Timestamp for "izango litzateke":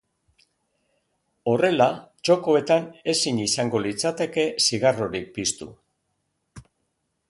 3.45-4.49